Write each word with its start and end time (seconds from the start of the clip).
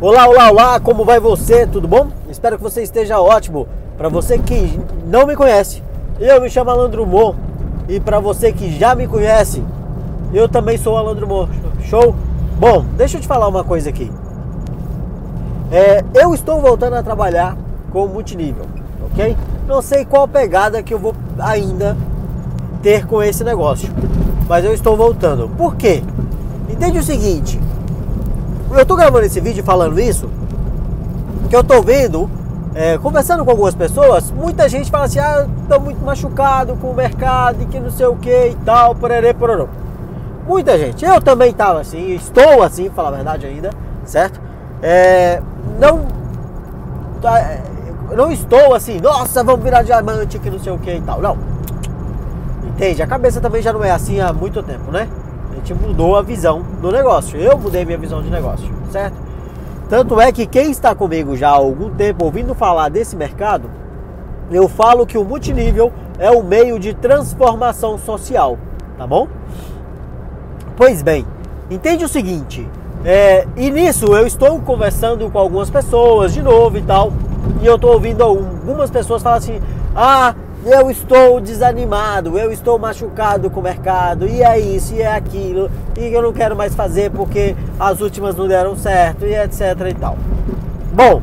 Olá, 0.00 0.28
olá, 0.28 0.48
olá, 0.48 0.78
como 0.78 1.04
vai 1.04 1.18
você? 1.18 1.66
Tudo 1.66 1.88
bom? 1.88 2.06
Espero 2.30 2.56
que 2.56 2.62
você 2.62 2.84
esteja 2.84 3.20
ótimo. 3.20 3.66
Para 3.96 4.08
você 4.08 4.38
que 4.38 4.78
não 5.04 5.26
me 5.26 5.34
conhece, 5.34 5.82
eu 6.20 6.40
me 6.40 6.48
chamo 6.48 6.70
Alandro 6.70 7.04
Mo. 7.04 7.34
E 7.88 7.98
para 7.98 8.20
você 8.20 8.52
que 8.52 8.70
já 8.78 8.94
me 8.94 9.08
conhece, 9.08 9.60
eu 10.32 10.48
também 10.48 10.78
sou 10.78 10.96
Alandro 10.96 11.26
Mo. 11.26 11.48
Show? 11.82 12.14
Bom, 12.60 12.84
deixa 12.96 13.16
eu 13.16 13.20
te 13.20 13.26
falar 13.26 13.48
uma 13.48 13.64
coisa 13.64 13.90
aqui. 13.90 14.08
É, 15.72 16.04
eu 16.14 16.32
estou 16.32 16.60
voltando 16.60 16.94
a 16.94 17.02
trabalhar 17.02 17.56
com 17.90 18.06
multinível, 18.06 18.66
ok? 19.10 19.36
Não 19.66 19.82
sei 19.82 20.04
qual 20.04 20.28
pegada 20.28 20.80
que 20.80 20.94
eu 20.94 20.98
vou 21.00 21.12
ainda 21.40 21.96
ter 22.84 23.04
com 23.04 23.20
esse 23.20 23.42
negócio, 23.42 23.92
mas 24.48 24.64
eu 24.64 24.72
estou 24.72 24.96
voltando. 24.96 25.48
Por 25.58 25.74
quê? 25.74 26.04
Entende 26.68 27.00
o 27.00 27.02
seguinte, 27.02 27.58
eu 28.72 28.86
tô 28.86 28.96
gravando 28.96 29.24
esse 29.24 29.40
vídeo 29.40 29.64
falando 29.64 29.98
isso, 29.98 30.28
que 31.48 31.56
eu 31.56 31.64
tô 31.64 31.82
vendo, 31.82 32.30
é, 32.74 32.98
conversando 32.98 33.44
com 33.44 33.50
algumas 33.50 33.74
pessoas, 33.74 34.30
muita 34.30 34.68
gente 34.68 34.90
fala 34.90 35.04
assim, 35.04 35.18
ah, 35.18 35.46
tô 35.68 35.80
muito 35.80 36.04
machucado 36.04 36.76
com 36.76 36.90
o 36.90 36.94
mercado 36.94 37.62
e 37.62 37.66
que 37.66 37.80
não 37.80 37.90
sei 37.90 38.06
o 38.06 38.16
que 38.16 38.48
e 38.48 38.56
tal, 38.64 38.94
porerê, 38.94 39.32
pororô. 39.32 39.68
Muita 40.46 40.78
gente, 40.78 41.04
eu 41.04 41.20
também 41.20 41.52
tava 41.52 41.80
assim, 41.80 42.14
estou 42.14 42.62
assim, 42.62 42.88
falar 42.90 43.08
a 43.08 43.12
verdade 43.12 43.46
ainda, 43.46 43.70
certo? 44.04 44.40
É, 44.82 45.42
não, 45.78 46.06
tá, 47.20 47.58
não 48.14 48.30
estou 48.30 48.74
assim, 48.74 49.00
nossa, 49.00 49.42
vamos 49.42 49.62
virar 49.62 49.82
diamante 49.82 50.38
que 50.38 50.50
não 50.50 50.58
sei 50.58 50.72
o 50.72 50.78
que 50.78 50.94
e 50.94 51.00
tal, 51.00 51.20
não. 51.20 51.36
Entende? 52.64 53.02
A 53.02 53.06
cabeça 53.06 53.40
também 53.40 53.60
já 53.60 53.72
não 53.72 53.82
é 53.84 53.90
assim 53.90 54.20
há 54.20 54.32
muito 54.32 54.62
tempo, 54.62 54.90
né? 54.90 55.08
Gente 55.54 55.74
mudou 55.74 56.16
a 56.16 56.22
visão 56.22 56.62
do 56.80 56.90
negócio. 56.90 57.38
Eu 57.38 57.58
mudei 57.58 57.84
minha 57.84 57.98
visão 57.98 58.22
de 58.22 58.30
negócio, 58.30 58.68
certo? 58.90 59.16
Tanto 59.88 60.20
é 60.20 60.30
que 60.30 60.46
quem 60.46 60.70
está 60.70 60.94
comigo 60.94 61.36
já 61.36 61.48
há 61.48 61.52
algum 61.52 61.90
tempo 61.90 62.24
ouvindo 62.24 62.54
falar 62.54 62.88
desse 62.90 63.16
mercado, 63.16 63.70
eu 64.50 64.68
falo 64.68 65.06
que 65.06 65.16
o 65.16 65.24
multinível 65.24 65.92
é 66.18 66.30
o 66.30 66.42
meio 66.42 66.78
de 66.78 66.94
transformação 66.94 67.98
social, 67.98 68.58
tá 68.96 69.06
bom? 69.06 69.28
Pois 70.76 71.02
bem, 71.02 71.26
entende 71.70 72.04
o 72.04 72.08
seguinte, 72.08 72.68
é, 73.04 73.46
e 73.56 73.70
nisso 73.70 74.06
eu 74.06 74.26
estou 74.26 74.60
conversando 74.60 75.30
com 75.30 75.38
algumas 75.38 75.70
pessoas 75.70 76.34
de 76.34 76.42
novo 76.42 76.76
e 76.76 76.82
tal, 76.82 77.12
e 77.62 77.66
eu 77.66 77.76
estou 77.76 77.92
ouvindo 77.92 78.22
algumas 78.22 78.90
pessoas 78.90 79.22
falar 79.22 79.36
assim, 79.36 79.60
ah, 79.94 80.34
eu 80.64 80.90
estou 80.90 81.40
desanimado, 81.40 82.38
eu 82.38 82.52
estou 82.52 82.78
machucado 82.78 83.50
com 83.50 83.60
o 83.60 83.62
mercado, 83.62 84.26
e 84.26 84.42
é 84.42 84.58
isso, 84.58 84.94
e 84.94 85.02
é 85.02 85.14
aquilo, 85.14 85.70
e 85.96 86.12
eu 86.12 86.22
não 86.22 86.32
quero 86.32 86.56
mais 86.56 86.74
fazer 86.74 87.10
porque 87.10 87.54
as 87.78 88.00
últimas 88.00 88.34
não 88.34 88.48
deram 88.48 88.76
certo, 88.76 89.24
e 89.24 89.34
etc 89.34 89.62
e 89.88 89.94
tal. 89.94 90.16
Bom, 90.92 91.22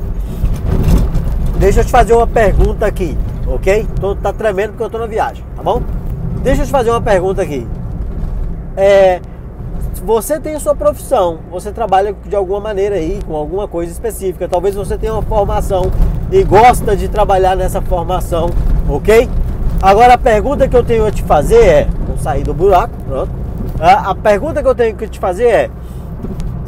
deixa 1.60 1.82
eu 1.82 1.86
te 1.86 1.92
fazer 1.92 2.14
uma 2.14 2.28
pergunta 2.28 2.86
aqui, 2.86 3.18
ok? 3.48 3.88
Tô, 4.00 4.16
tá 4.16 4.32
tremendo 4.32 4.72
porque 4.72 4.84
eu 4.84 4.88
estou 4.88 5.02
na 5.02 5.08
viagem, 5.08 5.44
tá 5.56 5.62
bom? 5.62 5.82
Deixa 6.42 6.62
eu 6.62 6.66
te 6.66 6.72
fazer 6.72 6.92
uma 6.92 7.02
pergunta 7.02 7.42
aqui. 7.42 7.68
É, 8.78 9.20
você 10.06 10.40
tem 10.40 10.56
a 10.56 10.60
sua 10.60 10.76
profissão, 10.76 11.40
você 11.50 11.72
trabalha 11.72 12.16
de 12.26 12.36
alguma 12.36 12.60
maneira 12.60 12.96
aí, 12.96 13.20
com 13.26 13.36
alguma 13.36 13.68
coisa 13.68 13.92
específica. 13.92 14.48
Talvez 14.48 14.76
você 14.76 14.98
tenha 14.98 15.14
uma 15.14 15.22
formação 15.22 15.92
e 16.32 16.44
gosta 16.44 16.96
de 16.96 17.08
trabalhar 17.08 17.56
nessa 17.56 17.82
formação, 17.82 18.50
ok? 18.88 19.30
Agora 19.82 20.14
a 20.14 20.18
pergunta 20.18 20.68
que 20.68 20.76
eu 20.76 20.84
tenho 20.84 21.06
a 21.06 21.12
te 21.12 21.24
fazer 21.24 21.64
é, 21.64 21.88
vou 22.08 22.18
sair 22.18 22.44
do 22.44 22.54
buraco, 22.54 22.94
pronto. 23.08 23.32
A, 23.80 24.12
a 24.12 24.16
pergunta 24.16 24.62
que 24.62 24.68
eu 24.68 24.76
tenho 24.76 24.96
que 24.96 25.08
te 25.08 25.20
fazer 25.20 25.48
é, 25.48 25.70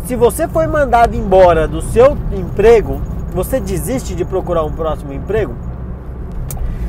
se 0.06 0.16
você 0.16 0.48
foi 0.48 0.68
mandado 0.68 1.16
embora 1.16 1.68
do 1.68 1.82
seu 1.82 2.18
emprego, 2.32 3.02
você 3.34 3.60
desiste 3.60 4.16
de 4.16 4.24
procurar 4.24 4.64
um 4.64 4.72
próximo 4.72 5.14
emprego? 5.14 5.54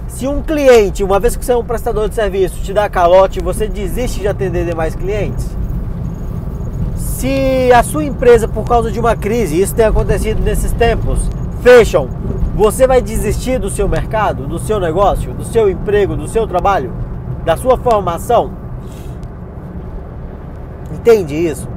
Se 0.06 0.27
um 0.27 0.43
cliente, 0.43 1.05
uma 1.05 1.21
vez 1.21 1.37
que 1.37 1.44
você 1.44 1.53
é 1.53 1.56
um 1.56 1.65
prestador 1.65 2.09
de 2.09 2.15
serviço, 2.15 2.61
te 2.61 2.72
dá 2.72 2.88
calote, 2.88 3.41
você 3.41 3.69
desiste 3.69 4.21
de 4.21 4.28
atender 4.28 4.65
demais 4.65 4.94
clientes? 4.94 5.47
Se 6.97 7.71
a 7.72 7.83
sua 7.83 8.05
empresa, 8.05 8.49
por 8.49 8.65
causa 8.65 8.91
de 8.91 8.99
uma 8.99 9.17
crise, 9.17 9.61
isso 9.61 9.75
tem 9.75 9.87
acontecido 9.87 10.43
nesses 10.43 10.72
tempos, 10.72 11.28
fecham, 11.62 12.09
você 12.58 12.88
vai 12.88 13.00
desistir 13.00 13.56
do 13.60 13.70
seu 13.70 13.88
mercado, 13.88 14.48
do 14.48 14.58
seu 14.58 14.80
negócio, 14.80 15.32
do 15.32 15.44
seu 15.44 15.70
emprego, 15.70 16.16
do 16.16 16.26
seu 16.26 16.44
trabalho, 16.44 16.92
da 17.44 17.56
sua 17.56 17.78
formação? 17.78 18.50
Entende 20.92 21.36
isso? 21.36 21.69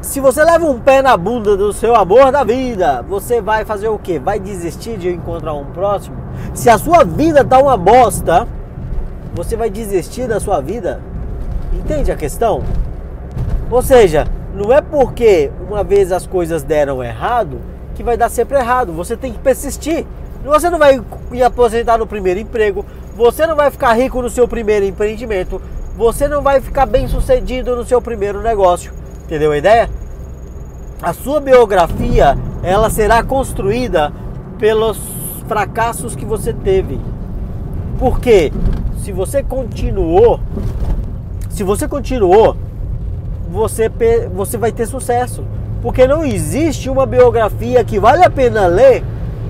Se 0.00 0.20
você 0.20 0.44
leva 0.44 0.64
um 0.64 0.78
pé 0.78 1.02
na 1.02 1.16
bunda 1.16 1.56
do 1.56 1.72
seu 1.72 1.96
amor 1.96 2.30
da 2.30 2.44
vida, 2.44 3.02
você 3.02 3.40
vai 3.40 3.64
fazer 3.64 3.88
o 3.88 3.98
quê? 3.98 4.20
Vai 4.20 4.38
desistir 4.38 4.96
de 4.96 5.10
encontrar 5.10 5.54
um 5.54 5.64
próximo? 5.64 6.16
Se 6.54 6.70
a 6.70 6.78
sua 6.78 7.02
vida 7.02 7.44
tá 7.44 7.58
uma 7.58 7.76
bosta, 7.76 8.46
você 9.34 9.56
vai 9.56 9.68
desistir 9.68 10.28
da 10.28 10.38
sua 10.38 10.60
vida? 10.60 11.00
Entende 11.72 12.12
a 12.12 12.16
questão? 12.16 12.62
Ou 13.68 13.82
seja, 13.82 14.28
não 14.54 14.72
é 14.72 14.80
porque 14.80 15.50
uma 15.68 15.82
vez 15.82 16.12
as 16.12 16.24
coisas 16.24 16.62
deram 16.62 17.02
errado 17.02 17.58
que 18.00 18.04
vai 18.04 18.16
dar 18.16 18.30
sempre 18.30 18.56
errado. 18.56 18.94
Você 18.94 19.14
tem 19.14 19.30
que 19.30 19.38
persistir. 19.38 20.06
Você 20.42 20.70
não 20.70 20.78
vai 20.78 20.98
ir 21.32 21.42
aposentar 21.42 21.98
no 21.98 22.06
primeiro 22.06 22.40
emprego, 22.40 22.82
você 23.14 23.46
não 23.46 23.54
vai 23.54 23.70
ficar 23.70 23.92
rico 23.92 24.22
no 24.22 24.30
seu 24.30 24.48
primeiro 24.48 24.86
empreendimento, 24.86 25.60
você 25.94 26.26
não 26.26 26.40
vai 26.40 26.62
ficar 26.62 26.86
bem 26.86 27.06
sucedido 27.08 27.76
no 27.76 27.84
seu 27.84 28.00
primeiro 28.00 28.40
negócio. 28.40 28.90
Entendeu 29.26 29.52
a 29.52 29.58
ideia? 29.58 29.90
A 31.02 31.12
sua 31.12 31.42
biografia, 31.42 32.38
ela 32.62 32.88
será 32.88 33.22
construída 33.22 34.10
pelos 34.58 34.98
fracassos 35.46 36.16
que 36.16 36.24
você 36.24 36.54
teve. 36.54 36.98
Porque 37.98 38.50
se 39.04 39.12
você 39.12 39.42
continuou, 39.42 40.40
se 41.50 41.62
você 41.62 41.86
continuou 41.86 42.56
você, 43.50 43.90
você 44.32 44.56
vai 44.56 44.72
ter 44.72 44.86
sucesso. 44.86 45.44
Porque 45.82 46.06
não 46.06 46.24
existe 46.24 46.90
uma 46.90 47.06
biografia 47.06 47.82
que 47.84 47.98
vale 47.98 48.24
a 48.24 48.30
pena 48.30 48.66
ler 48.66 49.02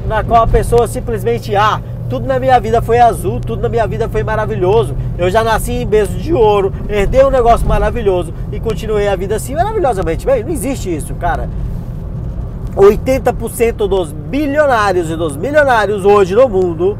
na 0.06 0.22
qual 0.22 0.42
a 0.42 0.46
pessoa 0.46 0.86
simplesmente, 0.86 1.54
ah, 1.56 1.80
tudo 2.08 2.26
na 2.26 2.40
minha 2.40 2.58
vida 2.58 2.82
foi 2.82 2.98
azul, 2.98 3.40
tudo 3.40 3.62
na 3.62 3.68
minha 3.68 3.86
vida 3.86 4.08
foi 4.08 4.22
maravilhoso. 4.22 4.96
Eu 5.16 5.30
já 5.30 5.44
nasci 5.44 5.72
em 5.72 5.86
berço 5.86 6.14
de 6.14 6.34
ouro, 6.34 6.72
herdei 6.88 7.24
um 7.24 7.30
negócio 7.30 7.66
maravilhoso 7.66 8.34
e 8.50 8.58
continuei 8.58 9.06
a 9.08 9.14
vida 9.14 9.36
assim 9.36 9.54
maravilhosamente 9.54 10.26
bem. 10.26 10.42
Não 10.42 10.50
existe 10.50 10.94
isso, 10.94 11.14
cara. 11.14 11.48
80% 12.76 13.88
dos 13.88 14.12
bilionários 14.12 15.10
e 15.10 15.16
dos 15.16 15.36
milionários 15.36 16.04
hoje 16.04 16.34
no 16.34 16.48
mundo 16.48 16.98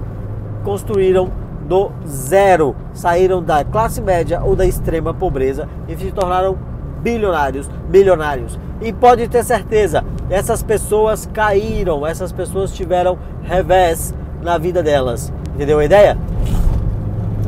construíram 0.64 1.30
do 1.68 1.90
zero, 2.06 2.74
saíram 2.92 3.42
da 3.42 3.64
classe 3.64 4.00
média 4.00 4.40
ou 4.42 4.56
da 4.56 4.66
extrema 4.66 5.14
pobreza 5.14 5.68
e 5.88 5.96
se 5.96 6.10
tornaram 6.10 6.56
bilionários, 7.00 7.70
milionários. 7.88 8.58
E 8.80 8.92
pode 8.92 9.28
ter 9.28 9.44
certeza, 9.44 10.04
essas 10.30 10.62
pessoas 10.62 11.28
caíram, 11.32 12.06
essas 12.06 12.32
pessoas 12.32 12.72
tiveram 12.72 13.18
revés 13.42 14.14
na 14.42 14.56
vida 14.56 14.82
delas. 14.82 15.32
Entendeu 15.54 15.78
a 15.78 15.84
ideia? 15.84 16.16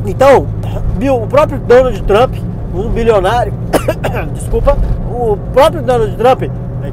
Então, 0.05 0.47
o 1.23 1.27
próprio 1.27 1.59
Donald 1.59 2.01
Trump, 2.03 2.35
um 2.73 2.89
bilionário, 2.89 3.53
desculpa, 4.33 4.77
o 5.09 5.37
próprio 5.53 5.81
Donald 5.81 6.15
Trump, 6.17 6.43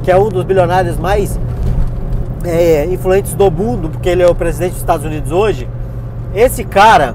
que 0.01 0.09
é 0.09 0.17
um 0.17 0.29
dos 0.29 0.43
bilionários 0.43 0.97
mais 0.97 1.39
é, 2.43 2.85
influentes 2.85 3.35
do 3.35 3.51
mundo, 3.51 3.89
porque 3.89 4.09
ele 4.09 4.23
é 4.23 4.27
o 4.27 4.33
presidente 4.33 4.71
dos 4.71 4.79
Estados 4.79 5.05
Unidos 5.05 5.31
hoje, 5.31 5.67
esse 6.33 6.63
cara, 6.63 7.13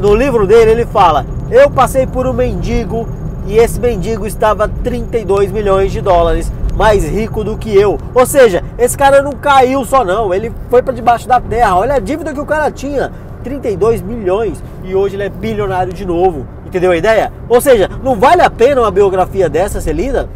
no 0.00 0.14
livro 0.14 0.46
dele, 0.46 0.70
ele 0.70 0.86
fala: 0.86 1.26
Eu 1.50 1.70
passei 1.70 2.06
por 2.06 2.26
um 2.26 2.32
mendigo 2.32 3.06
e 3.46 3.58
esse 3.58 3.78
mendigo 3.78 4.26
estava 4.26 4.68
32 4.68 5.52
milhões 5.52 5.92
de 5.92 6.00
dólares 6.00 6.52
mais 6.74 7.04
rico 7.04 7.42
do 7.42 7.56
que 7.56 7.74
eu. 7.74 7.98
Ou 8.14 8.26
seja, 8.26 8.62
esse 8.78 8.96
cara 8.96 9.22
não 9.22 9.32
caiu 9.32 9.84
só 9.84 10.04
não, 10.04 10.34
ele 10.34 10.52
foi 10.68 10.82
para 10.82 10.92
debaixo 10.92 11.26
da 11.26 11.40
terra. 11.40 11.76
Olha 11.76 11.94
a 11.94 12.00
dívida 12.00 12.34
que 12.34 12.40
o 12.40 12.46
cara 12.46 12.70
tinha, 12.70 13.12
32 13.42 14.02
milhões 14.02 14.62
e 14.82 14.94
hoje 14.94 15.16
ele 15.16 15.22
é 15.22 15.28
bilionário 15.28 15.92
de 15.92 16.04
novo. 16.04 16.46
Entendeu 16.66 16.90
a 16.90 16.96
ideia? 16.96 17.32
Ou 17.48 17.60
seja, 17.60 17.88
não 18.02 18.16
vale 18.16 18.42
a 18.42 18.50
pena 18.50 18.82
uma 18.82 18.90
biografia 18.90 19.48
dessa 19.48 19.80
ser 19.80 19.94
lida? 19.94 20.28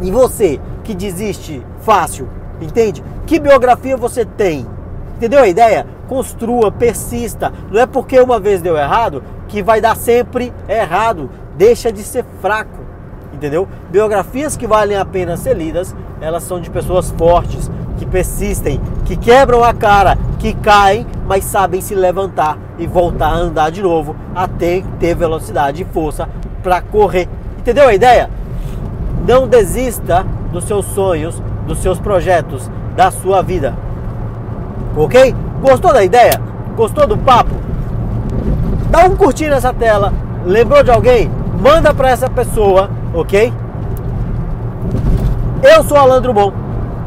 E 0.00 0.10
você 0.10 0.60
que 0.84 0.94
desiste 0.94 1.62
fácil, 1.80 2.28
entende? 2.60 3.02
Que 3.26 3.40
biografia 3.40 3.96
você 3.96 4.24
tem? 4.24 4.66
Entendeu 5.16 5.40
a 5.40 5.48
ideia? 5.48 5.86
Construa, 6.06 6.70
persista. 6.70 7.52
Não 7.72 7.80
é 7.80 7.86
porque 7.86 8.20
uma 8.20 8.38
vez 8.38 8.62
deu 8.62 8.76
errado 8.76 9.22
que 9.48 9.62
vai 9.62 9.80
dar 9.80 9.96
sempre 9.96 10.52
errado 10.68 11.28
deixa 11.58 11.92
de 11.92 12.02
ser 12.04 12.24
fraco, 12.40 12.78
entendeu? 13.34 13.68
Biografias 13.90 14.56
que 14.56 14.66
valem 14.66 14.96
a 14.96 15.04
pena 15.04 15.36
ser 15.36 15.56
lidas, 15.56 15.94
elas 16.20 16.44
são 16.44 16.60
de 16.60 16.70
pessoas 16.70 17.10
fortes, 17.10 17.68
que 17.98 18.06
persistem, 18.06 18.80
que 19.04 19.16
quebram 19.16 19.64
a 19.64 19.74
cara, 19.74 20.16
que 20.38 20.54
caem, 20.54 21.04
mas 21.26 21.44
sabem 21.44 21.80
se 21.80 21.96
levantar 21.96 22.56
e 22.78 22.86
voltar 22.86 23.30
a 23.30 23.36
andar 23.36 23.70
de 23.72 23.82
novo, 23.82 24.14
até 24.34 24.84
ter 25.00 25.16
velocidade 25.16 25.82
e 25.82 25.84
força 25.84 26.28
para 26.62 26.80
correr. 26.80 27.28
Entendeu 27.58 27.88
a 27.88 27.94
ideia? 27.94 28.30
Não 29.26 29.48
desista 29.48 30.24
dos 30.52 30.64
seus 30.64 30.86
sonhos, 30.86 31.42
dos 31.66 31.78
seus 31.80 31.98
projetos, 31.98 32.70
da 32.94 33.10
sua 33.10 33.42
vida. 33.42 33.74
Ok? 34.96 35.34
Gostou 35.60 35.92
da 35.92 36.04
ideia? 36.04 36.40
Gostou 36.76 37.04
do 37.04 37.18
papo? 37.18 37.54
Dá 38.90 39.04
um 39.04 39.16
curtir 39.16 39.50
nessa 39.50 39.74
tela. 39.74 40.12
Lembrou 40.46 40.82
de 40.84 40.90
alguém? 40.90 41.30
Manda 41.60 41.92
para 41.92 42.10
essa 42.10 42.30
pessoa, 42.30 42.88
ok? 43.12 43.52
Eu 45.62 45.82
sou 45.82 45.96
Alandro 45.96 46.32
Bom. 46.32 46.52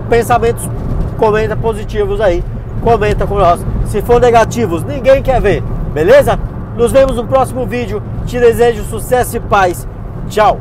Pensamentos, 0.10 0.70
comenta 1.18 1.56
positivos 1.56 2.20
aí. 2.20 2.44
Comenta 2.82 3.26
com 3.26 3.38
nós. 3.38 3.66
Se 3.86 4.02
for 4.02 4.20
negativos, 4.20 4.84
ninguém 4.84 5.22
quer 5.22 5.40
ver. 5.40 5.64
Beleza? 5.94 6.38
Nos 6.76 6.92
vemos 6.92 7.16
no 7.16 7.26
próximo 7.26 7.66
vídeo. 7.66 8.04
Te 8.26 8.40
desejo 8.40 8.84
sucesso 8.84 9.38
e 9.38 9.40
paz. 9.40 9.88
Tchau. 10.28 10.60